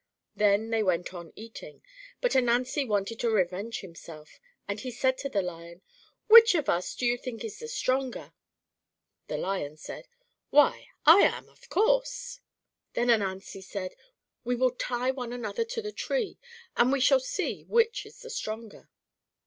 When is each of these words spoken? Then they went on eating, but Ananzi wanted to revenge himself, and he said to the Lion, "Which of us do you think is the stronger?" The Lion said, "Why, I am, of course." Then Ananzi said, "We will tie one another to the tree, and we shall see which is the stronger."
Then 0.35 0.71
they 0.71 0.81
went 0.81 1.13
on 1.13 1.31
eating, 1.35 1.83
but 2.21 2.35
Ananzi 2.35 2.85
wanted 2.85 3.19
to 3.19 3.29
revenge 3.29 3.81
himself, 3.81 4.39
and 4.67 4.79
he 4.79 4.89
said 4.89 5.15
to 5.19 5.29
the 5.29 5.43
Lion, 5.43 5.83
"Which 6.25 6.55
of 6.55 6.67
us 6.67 6.95
do 6.95 7.05
you 7.05 7.19
think 7.19 7.43
is 7.45 7.59
the 7.59 7.67
stronger?" 7.67 8.33
The 9.27 9.37
Lion 9.37 9.77
said, 9.77 10.07
"Why, 10.49 10.87
I 11.05 11.17
am, 11.17 11.47
of 11.49 11.69
course." 11.69 12.39
Then 12.93 13.11
Ananzi 13.11 13.61
said, 13.61 13.93
"We 14.43 14.55
will 14.55 14.71
tie 14.71 15.11
one 15.11 15.31
another 15.31 15.65
to 15.65 15.83
the 15.83 15.91
tree, 15.91 16.39
and 16.75 16.91
we 16.91 16.99
shall 16.99 17.19
see 17.19 17.63
which 17.65 18.03
is 18.07 18.23
the 18.23 18.31
stronger." 18.31 18.89